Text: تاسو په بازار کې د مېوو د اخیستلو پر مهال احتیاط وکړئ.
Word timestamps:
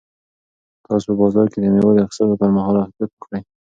تاسو 0.87 1.07
په 1.09 1.15
بازار 1.21 1.47
کې 1.51 1.59
د 1.61 1.65
مېوو 1.73 1.95
د 1.95 1.99
اخیستلو 2.05 2.39
پر 2.41 2.49
مهال 2.55 2.75
احتیاط 2.79 3.11
وکړئ. 3.13 3.41